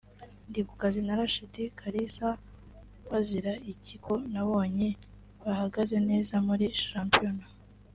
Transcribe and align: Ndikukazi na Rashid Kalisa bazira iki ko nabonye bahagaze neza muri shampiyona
Ndikukazi 0.49 0.99
na 1.03 1.17
Rashid 1.19 1.55
Kalisa 1.79 2.27
bazira 3.09 3.51
iki 3.73 3.95
ko 4.05 4.13
nabonye 4.33 4.89
bahagaze 5.43 5.97
neza 6.09 6.33
muri 6.47 6.65
shampiyona 6.87 7.45